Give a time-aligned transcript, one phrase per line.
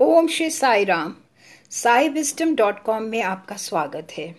[0.00, 1.14] Om Shri Sai Ram
[1.70, 4.34] Sai wisdom dot com में आपका स्वागत है।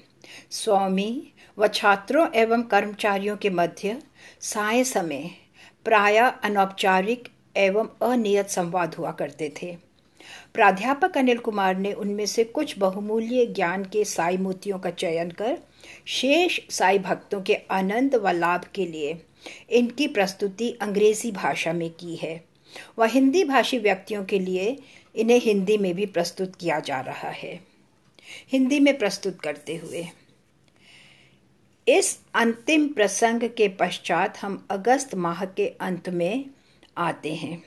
[0.52, 3.98] स्वामी व छात्रों एवं कर्मचारियों के मध्य
[4.42, 5.30] साय समय
[5.86, 7.28] प्राय अनौपचारिक
[7.58, 9.76] एवं अनियत संवाद हुआ करते थे।
[10.54, 15.58] प्राध्यापक अनिल कुमार ने उनमें से कुछ बहुमूल्य ज्ञान के साई मोतियों का चयन कर
[16.08, 19.20] शेष साई भक्तों के आनंद व लाभ के लिए
[19.70, 22.40] इनकी प्रस्तुति अंग्रेज़ी भाषा में की है।
[23.00, 24.76] व हिंदी भाषी व्यक्तियों के लिए
[25.16, 27.60] इन्हें हिंदी में भी प्रस्तुत किया जा रहा है।
[28.52, 30.06] हिंदी में प्रस्तुत करते हुए।
[31.88, 36.46] इस अंतिम प्रसंग के पश्चात हम अगस्त माह के अंत में
[36.98, 37.64] आते हैं।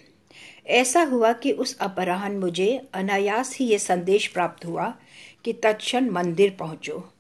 [0.67, 4.95] ऐसा हुआ कि उस अपराह्न मुझे अनायास ही ये संदेश प्राप्त हुआ
[5.45, 7.13] कि तत्क्षण मंदिर पहुंचो।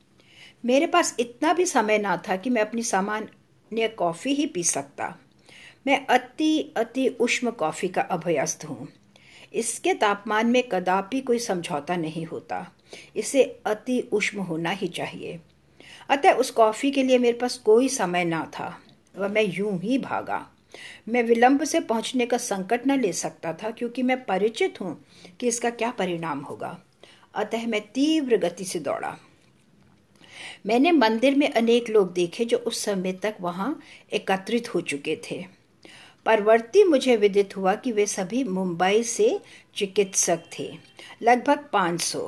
[0.65, 5.18] मेरे पास इतना भी समय ना था कि मैं अपनी सामान्य कॉफ़ी ही पी सकता।
[5.87, 8.88] मैं अति अति उष्म कॉफ़ी का अभ्यस्त हूँ।
[9.55, 12.67] इसके तापमान में कदापि कोई समझौता नहीं होता।
[13.16, 15.38] इसे अति उष्म होना ही चाहिए।
[16.11, 18.79] अतः उस कॉफ़ी के लिए मेरे पास कोई समय ना था,
[19.15, 20.46] वह मैं यूँ ही भागा।
[21.09, 24.96] मैं विलंब से पहुँचने का संकट न ले सकता था, क्योंकि मैं परिचित हूँ
[25.41, 26.79] कि इसका क्या परिणाम होगा।
[27.35, 29.16] अतः मैं तीव्र गति से दौड़ा।
[30.66, 33.79] मैंने मंदिर में अनेक लोग देखे जो उस समय तक वहाँ
[34.13, 35.45] एकत्रित हो चुके थे।
[36.27, 39.41] परवर्ती मुझे विदित हुआ कि वे सभी मुंबई से
[39.77, 40.71] चिकित्सक थे।
[41.23, 42.21] लगभग 500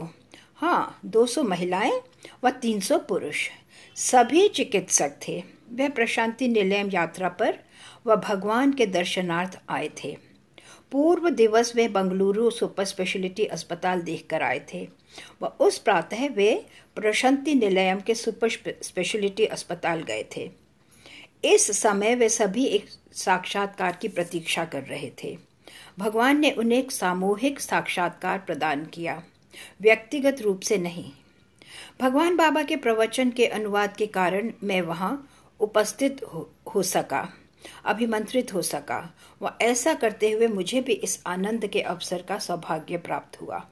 [0.57, 2.01] हाँ 200 महिलाएँ
[2.45, 3.49] व 300 पुरुष।
[3.97, 7.59] सभी चिकित्सक थे। वे प्रशांति निलयम यात्रा पर
[8.07, 10.17] व भगवान के दर्शनार्थ आए थे।
[10.93, 14.87] पूर्व दिवस वे बंगलुरु सुपर स्पेशलिटी अस्पताल देखकर आए थे
[15.43, 16.55] व उस प्रातः वे
[16.97, 18.49] प्रशांति निलयम के सुपर
[18.83, 20.51] स्पेशलिटी अस्पताल गए थे।
[21.45, 25.39] इस समय वे सभी एक साक्षात्कार की प्रतीक्षा कर रहे थे।
[25.99, 29.23] भगवान ने उन्हें एक सामूहिक साक्षात्कार प्रदान किया।
[29.81, 31.11] व्यक्तिगत रूप से नहीं।
[32.01, 35.29] भगवान बाबा के प्रवचन के अनुवाद के कारण मैं वहाँ
[35.61, 37.29] उपस्थित हो, हो सका
[37.85, 42.97] अभिमंत्रित हो सका व ऐसा करते हुए मुझे भी इस आनंद के अवसर का सौभाग्य
[42.97, 43.67] प्राप्त हुआ।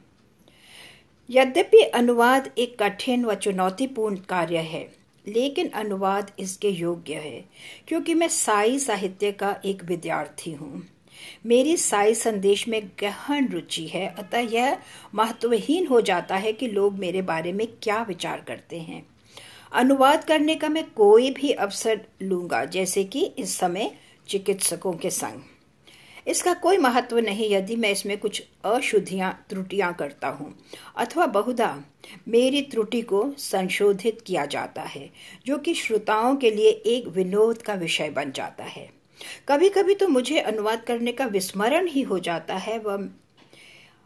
[1.31, 7.45] यद्यपि अनुवाद एक कठिन व चुनौतीपूर्ण कार्य है लेकिन अनुवाद इसके योग्य है,
[7.89, 10.83] क्योंकि मैं साई साहित्य का एक विद्यार्थी हूँ।
[11.47, 14.79] मेरी साई संदेश में गहन रुचि है, अतः यह
[15.15, 19.05] महत्वहीन हो जाता है कि लोग मेरे बारे में क्या विचार करते हैं।
[19.73, 23.91] अनुवाद करने का मैं कोई भी अवसर लूँगा, जैसे कि इस समय
[24.29, 25.41] चिकित्सकों के संग।
[26.27, 30.55] इसका कोई महत्व नहीं यदि मैं इसमें कुछ अशुद्धियाँ, त्रुटियाँ करता हूँ।
[30.97, 31.85] अथवा बहुधा
[32.29, 35.11] मेरी त्रुटि को संशोधित किया जाता है,
[35.47, 38.91] जो कि श्रोताओं के लिए एक विनोद का विषय बन जाता है।
[39.49, 43.09] कभी कभी तो मुझे अनुवाद करने का विस्मरण ही हो जाता है, वह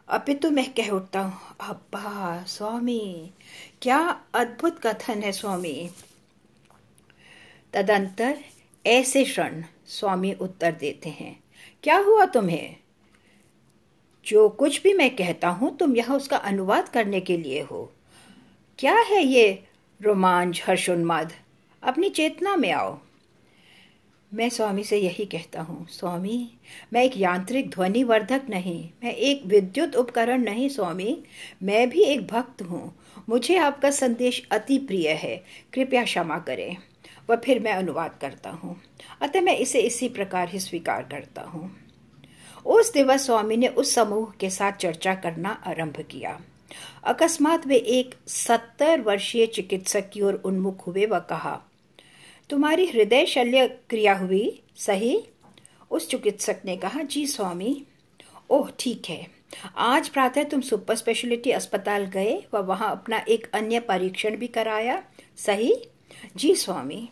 [0.07, 3.31] अपितु मैं कह उठता हूँ, अब्बा, स्वामी,
[3.81, 5.89] क्या अद्भुत कथन है स्वामी।
[7.73, 8.37] तदंतर
[8.85, 11.48] ऐसे क्षण स्वामी उत्तर देते हैं।
[11.83, 12.75] क्या हुआ तुम्हें?
[14.25, 17.93] जो कुछ भी मैं कहता हूँ, तुम यहाँ उसका अनुवाद करने के लिए हो।
[18.79, 19.63] क्या है ये
[20.01, 21.33] रोमांच, हर्षोन्माद?
[21.83, 22.99] अपनी चेतना में आओ।
[24.33, 26.51] मैं स्वामी से यही कहता हूँ, स्वामी,
[26.93, 31.23] मैं एक यांत्रिक ध्वनि वर्धक नहीं, मैं एक विद्युत उपकरण नहीं, स्वामी,
[31.63, 32.95] मैं भी एक भक्त हूँ।
[33.29, 36.77] मुझे आपका संदेश अति प्रिय है, कृपया क्षमा करें।
[37.29, 38.81] व फिर मैं अनुवाद करता हूँ।
[39.21, 41.71] अतः मैं इसे इसी प्रकार ही स्वीकार करता हूँ।
[42.65, 46.39] उस दिवस स्वामी ने उस समूह के साथ चर्चा करना आरंभ किया।
[47.03, 51.59] अकस्मात वे एक सत्तर वर्षीय चिकित्सक की ओर उन्मुख हुए व कहा,
[52.49, 55.23] तुम्हारी हृदय शल्य क्रिया हुई, सही?
[55.91, 57.85] उस चिकित्सक ने कहा, जी स्वामी।
[58.49, 59.27] ओह, ठीक है।
[59.77, 65.03] आज प्रातः तुम सुपर स्पेशलिटी अस्पताल गए व वहाँ अपना एक अन्य परीक्षण भी कराया,
[65.37, 65.73] सही?
[66.35, 67.09] जी स्वामी।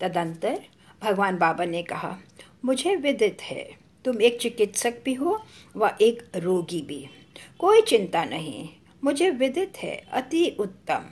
[0.00, 0.62] तदंतर
[1.02, 2.18] भगवान बाबा ने कहा,
[2.64, 5.42] मुझे विदित है, तुम एक चिकित्सक भी हो
[5.76, 7.06] व एक रोगी भी।
[7.58, 8.68] कोई चिंता नहीं,
[9.04, 11.10] मुझे विदित है, अति उत्तम।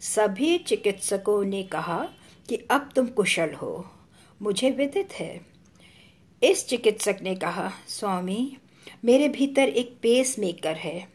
[0.00, 2.08] सभी चिकित्सकों ने कहा
[2.48, 3.90] कि अब तुम कुशल हो।
[4.42, 5.40] मुझे विदित है।
[6.42, 8.56] इस चिकित्सक ने कहा, स्वामी,
[9.04, 11.08] मेरे भीतर एक पेस मेकर है।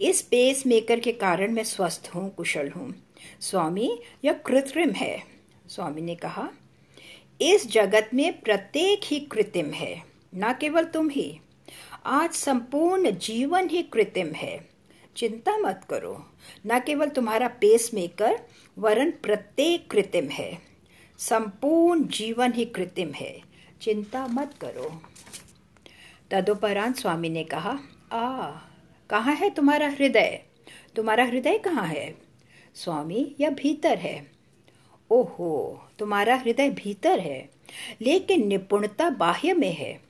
[0.00, 2.94] इस पेस मेकर के कारण मैं स्वस्थ हूँ, कुशल हूँ।
[3.40, 5.22] स्वामी, यह कृत्रिम है।
[5.68, 6.48] स्वामी ने कहा
[7.42, 10.02] इस जगत में प्रत्येक ही कृत्रिम है,
[10.34, 11.40] न केवल तुम ही।
[12.06, 14.68] आज संपूर्ण जीवन ही कृत्रिम है।
[15.16, 16.30] चिंता मत करो,
[16.66, 18.40] न केवल तुम्हारा पेस मेकर
[18.78, 20.58] वरन प्रत्येक कृत्रिम है।
[21.18, 23.42] संपूर्ण जीवन ही कृत्रिम है।
[23.82, 25.02] चिंता मत करो।
[26.30, 27.78] तदुपरांत स्वामी ने कहा,
[28.12, 28.50] आ,
[29.10, 30.42] कहाँ है तुम्हारा हृदय?
[30.96, 32.16] तुम्हारा हृदय कहाँ है?
[32.74, 34.39] स्वामी, यह भीतर है।
[35.10, 37.48] ओहो, तुम्हारा हृदय भीतर है,
[38.00, 40.00] लेकिन निपुणता बाह्य में है।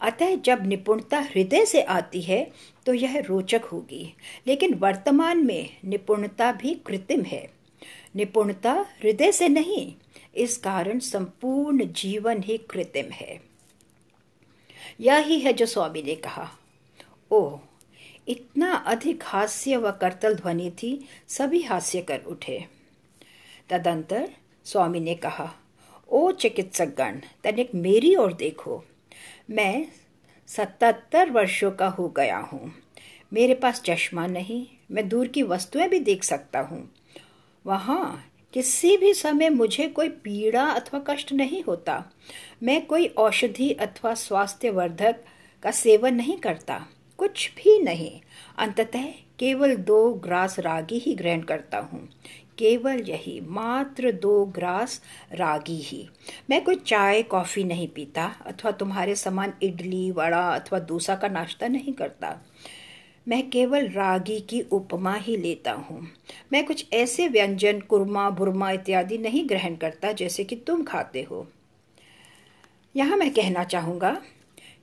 [0.00, 2.52] अतः जब निपुणता हृदय से आती है
[2.86, 4.14] तो यह रोचक होगी।
[4.46, 7.50] लेकिन वर्तमान में निपुणता भी कृत्रिम है।
[8.16, 9.94] निपुणता हृदय से नहीं,
[10.34, 13.40] इस कारण संपूर्ण जीवन ही कृत्रिम है।
[15.00, 16.48] यही है जो स्वामी ने कहा।
[17.30, 17.60] ओह,
[18.28, 22.75] इतना अधिक हास्य व करतल ध्वनि थी, सभी हास्य कर उठे।
[23.70, 24.28] तदंतर
[24.64, 25.52] स्वामी ने कहा,
[26.08, 28.84] ओ चिकित्सकगण, तनिक मेरी ओर देखो।
[29.50, 29.86] मैं
[30.46, 32.72] सतहत्तर वर्षों का हो गया हूँ।
[33.32, 36.94] मेरे पास चश्मा नहीं, मैं दूर की वस्तुएँ भी देख सकता हूँ।
[37.66, 42.04] वहाँ किसी भी समय मुझे कोई पीड़ा अथवा कष्ट नहीं होता।
[42.62, 45.24] मैं कोई औषधि अथवा स्वास्थ्यवर्धक
[45.62, 46.86] का सेवन नहीं करता,
[47.18, 48.20] कुछ भी नहीं।
[48.58, 52.08] अंततः केवल दो ग्रास रागी ही ग्रहण करता हूँ।
[52.58, 55.02] केवल यही, मात्र दो ग्रास
[55.32, 56.08] रागी ही।
[56.50, 61.68] मैं कोई चाय, कॉफ़ी नहीं पीता, अथवा तुम्हारे समान इडली, वड़ा, अथवा डोसा का नाश्ता
[61.68, 62.40] नहीं करता।
[63.28, 66.08] मैं केवल रागी की उपमा ही लेता हूँ।
[66.52, 71.46] मैं कुछ ऐसे व्यंजन, कुरमा, बुरमा इत्यादि नहीं ग्रहण करता, जैसे कि तुम खाते हो।
[72.96, 74.22] यहाँ मैं कहना चाहूँगा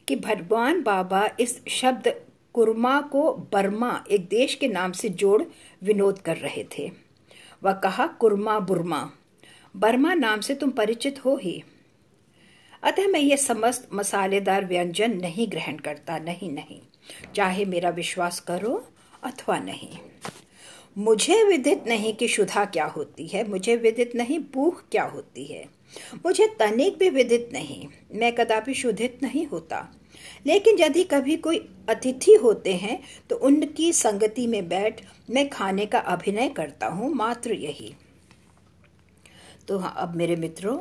[0.08, 2.23] कि भगवान बाबा इस शब्द
[2.54, 5.44] कुरमा को बर्मा, एक देश के नाम से जोड़
[5.84, 6.92] विनोद कर रहे थे।
[7.64, 9.12] वह कहा, कुरमा बुरमा,
[9.76, 11.64] बर्मा नाम से तुम परिचित हो ही।
[12.84, 16.82] अतः मैं ये समस्त मसालेदार व्यंजन नहीं ग्रहण करता, नहीं नहीं।
[17.36, 18.88] चाहे मेरा विश्वास करो
[19.24, 19.98] अथवा नहीं।
[20.98, 25.66] मुझे विदित नहीं कि शुद्धा क्या होती है, मुझे विदित नहीं भूख क्या होती है।
[26.26, 29.96] मुझे तनिक भी विदित नहीं, मैं कदापि शुद्धित नहीं होता।
[30.46, 31.58] लेकिन यदि कभी कोई
[31.90, 33.00] अतिथि होते हैं
[33.30, 37.94] तो उनकी संगति में बैठ मैं खाने का अभिनय करता हूँ, मात्र यही।
[39.68, 40.78] तो हाँ अब मेरे मित्रों,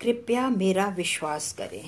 [0.00, 1.84] कृपया मेरा विश्वास करें।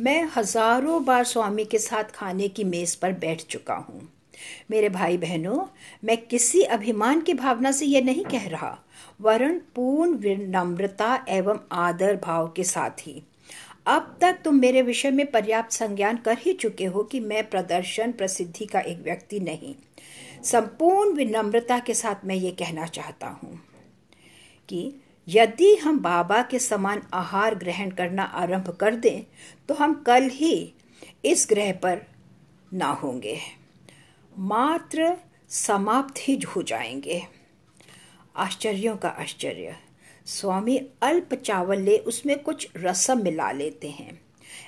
[0.00, 4.08] मैं हज़ारों बार स्वामी के साथ खाने की मेज पर बैठ चुका हूँ।
[4.70, 5.64] मेरे भाई बहनों
[6.04, 8.78] मैं किसी अभिमान की भावना से यह नहीं कह रहा
[9.20, 13.22] वरण पूर्ण विनम्रता एवं आदर भाव के साथ ही।
[13.86, 18.12] अब तक तुम मेरे विषय में पर्याप्त संज्ञान कर ही चुके हो कि मैं प्रदर्शन
[18.12, 19.74] प्रसिद्धि का एक व्यक्ति नहीं।
[20.44, 23.60] संपूर्ण विनम्रता के साथ मैं ये कहना चाहता हूँ
[24.68, 24.94] कि
[25.28, 29.22] यदि हम बाबा के समान आहार ग्रहण करना आरंभ कर दें
[29.68, 30.74] तो हम कल ही
[31.24, 32.02] इस ग्रह पर
[32.72, 33.38] ना होंगे।
[34.38, 35.16] मात्र
[35.48, 37.22] समाप्त ही हो जाएँगे।
[38.36, 39.76] आश्चर्यों का आश्चर्य।
[40.26, 44.20] स्वामी अल्प चावल ले उसमें कुछ रसम मिला लेते हैं।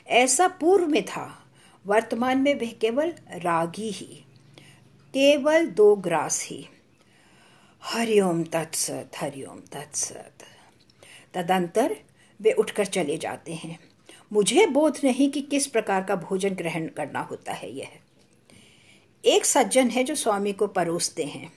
[0.06, 1.46] ऐसा पूर्व में था,
[1.86, 4.24] वर्तमान में वह केवल रागी ही,
[5.14, 6.68] केवल दो ग्रास ही।
[7.82, 10.32] हरिओम तत्सत हरिओम तत्सत।
[11.34, 11.96] तदंतर
[12.40, 13.78] वे उठकर चले जाते हैं।
[14.32, 17.88] मुझे बोध नहीं कि किस प्रकार का भोजन ग्रहण करना होता है यह।
[19.24, 21.52] एक सज्जन है जो स्वामी को परोसते हैं।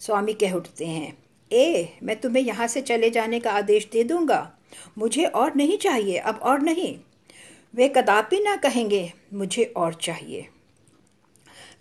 [0.00, 4.56] स्वामी कह उठते हैं ए, मैं तुम्हें यहाँ से चले जाने का आदेश दे दूँगा।
[4.98, 6.98] मुझे और नहीं चाहिए, अब और नहीं।
[7.74, 10.48] वे कदापि ना कहेंगे, मुझे और चाहिए।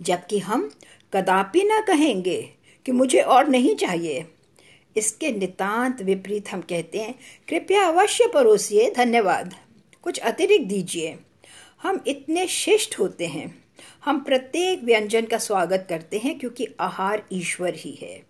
[0.01, 0.71] जबकि हम
[1.13, 2.49] कदापि ना कहेंगे
[2.85, 4.25] कि मुझे और नहीं चाहिए।
[4.97, 7.15] इसके नितांत विपरीत हम कहते हैं,
[7.49, 9.55] कृपया अवश्य परोसिए, धन्यवाद।
[10.01, 11.17] कुछ अतिरिक्त दीजिए।
[11.81, 13.63] हम इतने शिष्ट होते हैं।
[14.05, 18.28] हम प्रत्येक व्यंजन का स्वागत करते हैं, क्योंकि आहार ईश्वर ही है।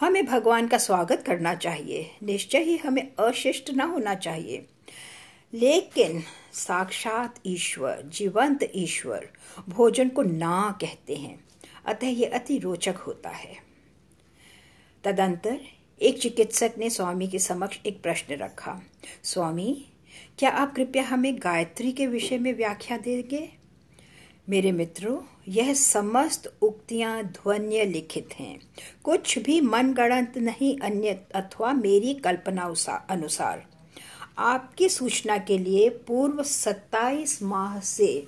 [0.00, 4.66] हमें भगवान का स्वागत करना चाहिए। निश्चय ही हमें अशिष्ट ना होना चाहिए।
[5.54, 9.28] लेकिन साक्षात ईश्वर, जीवंत ईश्वर,
[9.68, 11.44] भोजन को ना कहते हैं।
[11.86, 13.56] अतः ये अति रोचक होता है।
[15.04, 15.60] तदंतर
[16.02, 18.80] एक चिकित्सक ने स्वामी के समक्ष एक प्रश्न रखा।
[19.22, 19.86] स्वामी,
[20.38, 23.52] क्या आप कृपया हमें गायत्री के विषय में व्याख्या देंगे?
[24.48, 28.60] मेरे मित्रों यह समस्त उक्तियाँ ध्वन्य लिखित हैं।
[29.04, 32.74] कुछ भी मन गणत नहीं, अन्य अथवा मेरी कल्पना
[33.10, 33.66] अनुसार।
[34.38, 38.26] आपकी सूचना के लिए पूर्व 27 माह से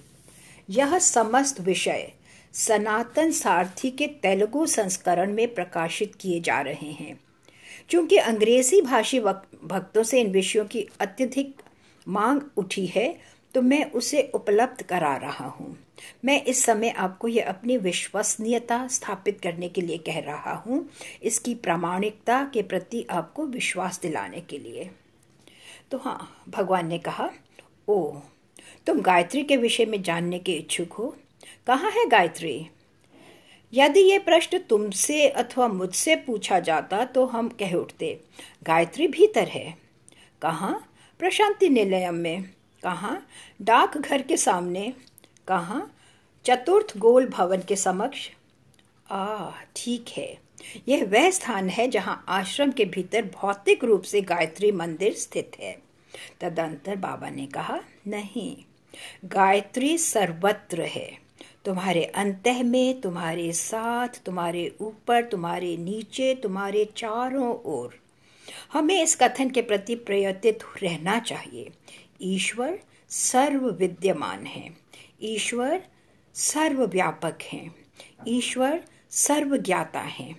[0.71, 2.12] यह समस्त विषय
[2.52, 7.21] सनातन सारथी के तेलुगु संस्करण में प्रकाशित किए जा रहे हैं।
[7.88, 11.62] क्योंकि अंग्रेज़ी भाषी भक्तों से इन विषयों की अत्यधिक
[12.09, 13.21] मांग उठी है
[13.54, 15.84] तो मैं उसे उपलब्ध करा रहा हूँ।
[16.24, 20.88] मैं इस समय आपको ये अपनी विश्वसनीयता स्थापित करने के लिए कह रहा हूँ।
[21.22, 24.90] इसकी प्रामाणिकता के प्रति आपको विश्वास दिलाने के लिए।
[25.90, 27.30] तो हाँ भगवान ने कहा,
[27.88, 28.16] ओ,
[28.86, 31.16] तुम गायत्री के विषय में जानने के इच्छुक हो।
[31.66, 32.66] कहाँ है गायत्री?
[33.72, 38.20] यदि ये प्रश्न तुमसे अथवा मुझसे पूछा जाता तो हम कह उठते,
[38.62, 39.76] गायत्री भीतर है।
[40.42, 40.92] कहाँ?
[41.18, 42.42] प्रशांति निलयम में।
[42.82, 43.26] कहाँ?
[43.62, 44.92] डाकघर के सामने।
[45.48, 45.96] कहाँ?
[46.44, 48.30] चतुर्थ गोल भवन के समक्ष।
[49.10, 50.38] आ, ठीक है।
[50.88, 55.82] यह वह स्थान है जहाँ आश्रम के भीतर भौतिक रूप से गायत्री मंदिर स्थित है।
[56.40, 58.56] तदंतर बाबा ने कहा, नहीं,
[59.24, 61.18] गायत्री सर्वत्र है।
[61.64, 68.00] तुम्हारे अंत में, तुम्हारे साथ, तुम्हारे ऊपर, तुम्हारे नीचे, तुम्हारे चारों ओर।
[68.72, 71.70] हमें इस कथन के प्रति प्रयत्नित रहना चाहिए।
[72.22, 74.84] ईश्वर सर्व विद्यमान है।
[75.25, 75.85] ईश्वर
[76.35, 77.71] सर्वव्यापक है।
[78.28, 80.35] ईश्वर सर्वज्ञाता है।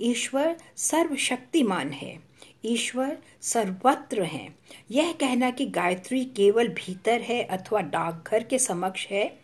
[0.00, 2.20] ईश्वर सर्वशक्तिमान है।
[2.64, 4.54] ईश्वर सर्वत्र है।
[4.90, 9.40] यह कहना कि गायत्री केवल भीतर है अथवा डाकघर के समक्ष है,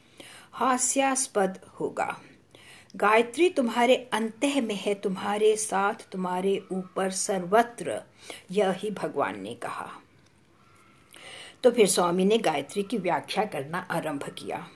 [0.53, 2.21] हास्यास्पद होगा।
[2.97, 8.03] गायत्री तुम्हारे अंत में है, तुम्हारे साथ, तुम्हारे ऊपर सर्वत्र,
[8.51, 9.91] यह भगवान ने कहा।
[11.63, 14.69] तो फिर स्वामी ने गायत्री की व्याख्या करना आरंभ किया।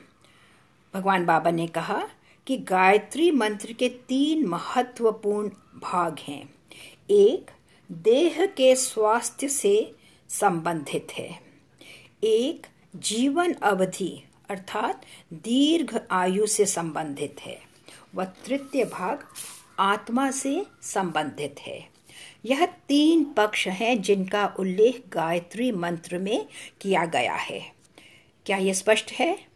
[0.95, 2.09] भगवान बाबा ने कहा
[2.47, 5.49] कि गायत्री मंत्र के तीन महत्वपूर्ण
[5.81, 6.55] भाग हैं।
[7.11, 7.51] एक,
[7.93, 9.95] देह के स्वास्थ्य से
[10.29, 11.41] संबंधित है।
[12.25, 12.67] एक,
[12.97, 17.61] जीवन अवधि, अर्थात दीर्घ आयु से संबंधित है।
[18.15, 19.25] व तृतीय भाग,
[19.79, 21.89] आत्मा से संबंधित है।
[22.45, 26.49] यह तीन पक्ष हैं जिनका उल्लेख गायत्री मंत्र में
[26.81, 27.73] किया गया है।
[28.47, 29.50] क्या यह स्पष्ट है?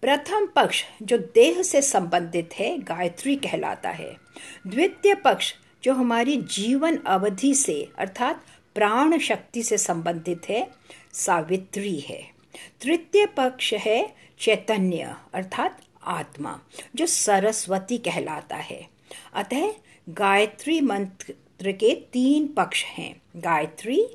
[0.00, 4.16] प्रथम पक्ष जो देह से संबंधित है, गायत्री कहलाता है।
[4.66, 10.70] द्वितीय पक्ष जो हमारी जीवन अवधि से, अर्थात प्राण शक्ति से संबंधित है,
[11.12, 12.30] सावित्री है।
[12.82, 16.60] तृतीय पक्ष है चैतन्य, अर्थात आत्मा,
[16.96, 18.88] जो सरस्वती कहलाता है।
[19.34, 19.72] अतः
[20.08, 24.06] गायत्री मंत्र के तीन पक्ष हैं, गायत्री,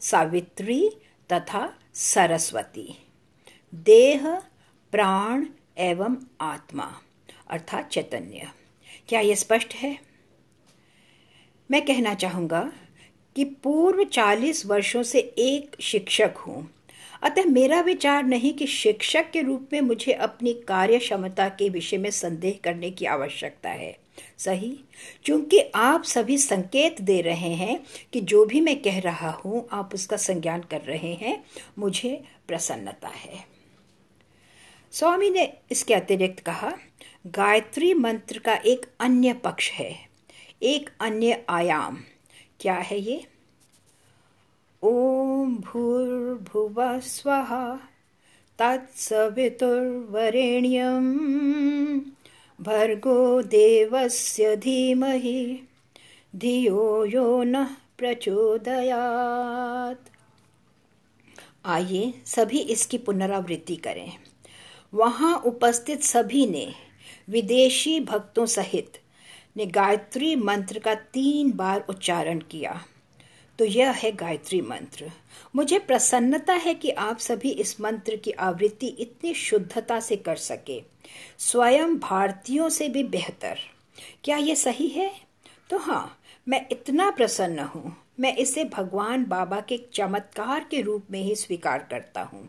[0.00, 0.90] सावित्री
[1.32, 3.06] तथा सरस्वती।
[3.74, 4.42] देह
[4.94, 5.46] प्राण
[5.78, 7.00] एवं आत्मा,
[7.50, 8.48] अर्थात चैतन्य।
[9.08, 9.98] क्या यह स्पष्ट है?
[11.70, 12.72] मैं कहना चाहूँगा
[13.36, 16.70] कि पूर्व चालीस वर्षों से एक शिक्षक हूँ।
[17.22, 21.98] अतः मेरा विचार नहीं कि शिक्षक के रूप में मुझे अपनी कार्य क्षमता के विषय
[21.98, 23.98] में संदेह करने की आवश्यकता है।
[24.38, 24.78] सही?
[25.24, 29.94] क्योंकि आप सभी संकेत दे रहे हैं कि जो भी मैं कह रहा हूँ, आप
[29.94, 31.44] उसका संज्ञान कर रहे हैं,
[31.78, 33.53] मुझे प्रसन्नता है।
[34.94, 36.72] स्वामी ने इसके अतिरिक्त कहा,
[37.26, 39.96] गायत्री मंत्र का एक अन्य पक्ष है,
[40.62, 41.98] एक अन्य आयाम।
[42.60, 43.26] क्या है ये?
[44.82, 47.78] ओम भूर्भुव स्व
[48.58, 51.18] तत्सवितुर्वरेण्यम।
[52.60, 55.60] भर्गो देवस्य धीमहि,
[56.36, 60.04] धियो यो न प्रचोदयात।
[61.64, 64.23] आइए सभी इसकी पुनरावृत्ति करें।
[64.94, 66.74] वहाँ उपस्थित सभी ने
[67.28, 68.92] विदेशी भक्तों सहित
[69.56, 72.84] ने गायत्री मंत्र का तीन बार उच्चारण किया।
[73.58, 75.10] तो यह है गायत्री मंत्र।
[75.56, 80.82] मुझे प्रसन्नता है कि आप सभी इस मंत्र की आवृत्ति इतनी शुद्धता से कर सके।
[81.38, 83.58] स्वयं भारतीयों से भी बेहतर।
[84.24, 85.10] क्या यह सही है?
[85.70, 91.22] तो हाँ मैं इतना प्रसन्न हूँ। मैं इसे भगवान बाबा के चमत्कार के रूप में
[91.22, 92.48] ही स्वीकार करता हूँ।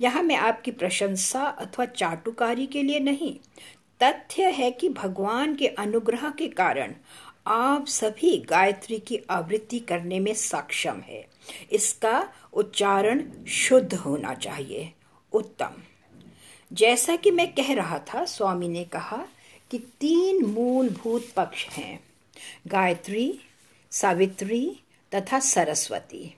[0.00, 3.36] यहाँ मैं आपकी प्रशंसा अथवा चाटुकारी के लिए नहीं।
[4.02, 6.94] तथ्य है कि भगवान के अनुग्रह के कारण
[7.46, 11.26] आप सभी गायत्री की आवृत्ति करने में सक्षम है।
[11.72, 14.92] इसका उच्चारण शुद्ध होना चाहिए।
[15.32, 15.70] उत्तम।
[16.72, 19.26] जैसा कि मैं कह रहा था, स्वामी ने कहा
[19.70, 22.00] कि तीन मूलभूत पक्ष हैं।
[22.66, 23.40] गायत्री,
[23.90, 24.80] सावित्री
[25.14, 26.34] तथा सरस्वती।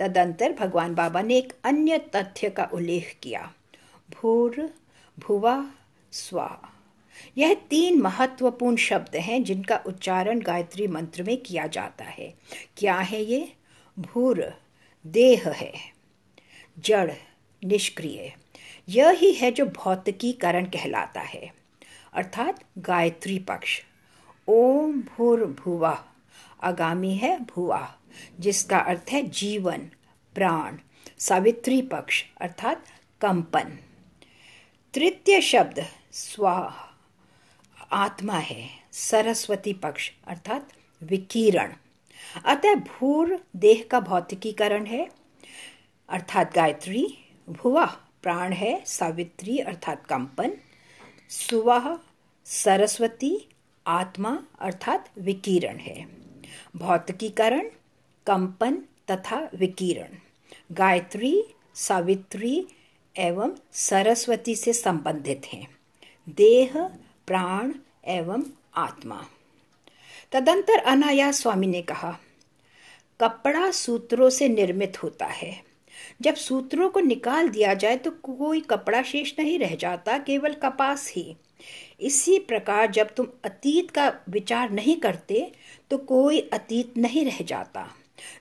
[0.00, 3.52] तदंतर भगवान बाबा ने एक अन्य तथ्य का उल्लेख किया।
[4.10, 4.74] भूर,
[5.18, 5.70] भुवा,
[6.12, 6.72] स्वा।
[7.38, 12.34] यह तीन महत्वपूर्ण शब्द हैं जिनका उच्चारण गायत्री मंत्र में किया जाता है।
[12.76, 13.52] क्या है ये?
[13.98, 14.52] भूर,
[15.06, 15.72] देह है।
[16.78, 17.12] जड़,
[17.64, 18.34] निष्क्रिय।
[18.88, 21.54] यह ही है जो भौतिकीकरण कहलाता है।
[22.12, 23.82] अर्थात गायत्री पक्ष।
[24.48, 26.04] ओम भूर भुवा।
[26.62, 27.96] आगामी है भुआ
[28.40, 29.78] जिसका अर्थ है जीवन,
[30.34, 30.76] प्राण,
[31.18, 32.84] सावित्री पक्ष, अर्थात
[33.20, 33.78] कंपन।
[34.94, 36.74] तृतीय शब्द, स्वा,
[37.92, 41.72] आत्मा है, सरस्वती पक्ष, अर्थात विकिरण।
[42.44, 45.10] अतः भूर, देह का भौतिकीकरण है,
[46.08, 47.84] अर्थात गायत्री। भुवा,
[48.22, 50.52] प्राण है, सावित्री, अर्थात कंपन।
[51.30, 51.98] सुवह
[52.44, 53.48] सरस्वती,
[53.86, 56.08] आत्मा, अर्थात विकिरण है।
[56.76, 57.70] भौतिकीकरण
[58.30, 58.76] कंपन
[59.10, 60.16] तथा विकिरण।
[60.72, 61.42] गायत्री,
[61.74, 62.66] सावित्री
[63.18, 65.66] एवं सरस्वती से संबंधित हैं।
[66.28, 66.72] देह,
[67.26, 67.72] प्राण
[68.06, 68.42] एवं
[68.74, 69.26] आत्मा।
[70.32, 72.18] तदंतर अनायास स्वामी ने कहा,
[73.20, 75.62] कपड़ा सूत्रों से निर्मित होता है।
[76.20, 81.12] जब सूत्रों को निकाल दिया जाए तो कोई कपड़ा शेष नहीं रह जाता, केवल कपास
[81.12, 81.36] ही।
[82.00, 85.52] इसी प्रकार जब तुम अतीत का विचार नहीं करते
[85.90, 87.90] तो कोई अतीत नहीं रह जाता।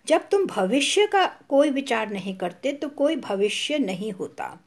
[0.08, 4.58] जब तुम भविष्य का कोई विचार नहीं करते तो कोई भविष्य नहीं होता।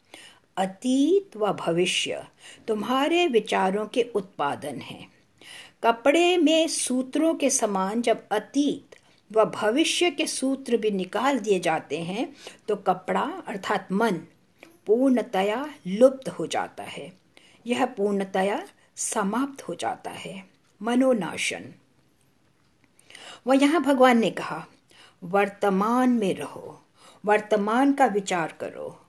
[0.57, 2.25] अतीत व भविष्य
[2.69, 5.12] तुम्हारे विचारों के उत्पादन हैं।
[5.85, 8.97] कपड़े में सूत्रों के समान जब अतीत
[9.33, 12.37] व भविष्य के सूत्र भी निकाल दिए जाते हैं
[12.69, 14.21] तो कपड़ा अर्थात मन
[14.87, 17.12] पूर्णतया लुप्त हो जाता है।
[17.66, 18.62] यह पूर्णतया
[18.97, 20.45] समाप्त हो जाता है।
[20.83, 21.73] मनोनाशन।
[23.47, 24.66] वह यहाँ भगवान ने कहा
[25.25, 26.83] वर्तमान में रहो।
[27.25, 29.00] वर्तमान का विचार करो।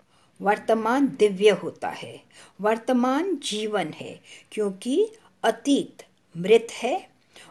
[0.42, 2.24] वर्तमान दिव्य होता है।
[2.62, 5.12] वर्तमान जीवन है, क्योंकि
[5.44, 6.04] अतीत
[6.38, 7.10] मृत है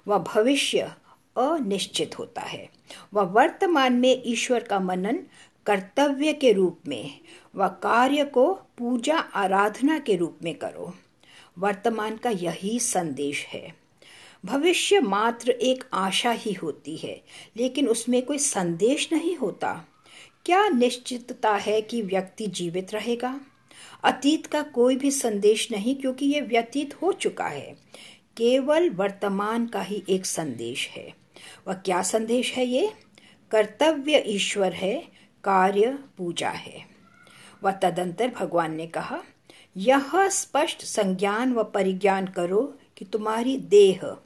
[0.09, 0.93] व भविष्य
[1.37, 2.69] अनिश्चित होता है।
[3.15, 5.23] वह वर्तमान में ईश्वर का मनन
[5.67, 7.21] कर्तव्य के रूप में
[7.57, 10.95] व कार्य को पूजा आराधना के रूप में करो।
[11.59, 13.82] वर्तमान का यही संदेश है।
[14.45, 17.23] भविष्य मात्र एक आशा ही होती है,
[17.57, 19.85] लेकिन उसमें कोई संदेश नहीं होता।
[20.47, 23.41] क्या निश्चितता है कि व्यक्ति जीवित रहेगा?
[24.05, 27.77] अतीत का कोई भी संदेश नहीं, क्योंकि ये व्यतीत हो चुका है।
[28.37, 31.15] केवल वर्तमान का ही एक संदेश है।
[31.69, 32.93] वह क्या संदेश है ये?
[33.51, 35.09] कर्तव्य ईश्वर है,
[35.45, 36.87] कार्य पूजा है।
[37.65, 39.23] वह तदंतर भगवान ने कहा,
[39.77, 44.17] यह स्पष्ट संज्ञान व परिज्ञान करो कि तुम्हारी देह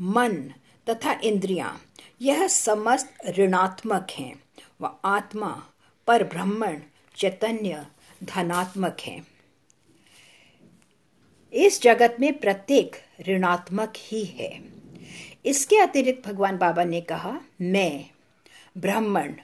[0.00, 0.52] मन
[0.88, 1.82] तथा इंद्रियाँ,
[2.20, 4.42] यह समस्त ऋणात्मक हैं।
[4.80, 5.66] व आत्मा
[6.06, 6.80] पर ब्रह्मण,
[7.16, 7.86] चैतन्य,
[8.24, 9.26] धनात्मक है।
[11.52, 12.96] इस जगत में प्रत्येक
[13.28, 14.62] ऋणात्मक ही है।
[15.46, 18.10] इसके अतिरिक्त भगवान बाबा ने कहा, मैं,
[18.78, 19.34] ब्राह्मण,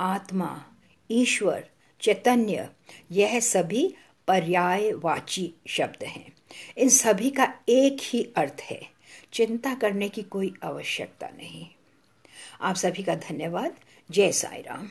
[0.00, 0.64] आत्मा,
[1.10, 1.64] ईश्वर,
[2.00, 2.68] चैतन्य,
[3.10, 3.94] यह सभी
[4.28, 6.36] पर्यायवाची शब्द हैं।
[6.78, 8.95] इन सभी का एक ही अर्थ है।
[9.36, 11.66] चिंता करने की कोई आवश्यकता नहीं।
[12.60, 13.76] आप सभी का धन्यवाद।
[14.10, 14.88] जय साई राम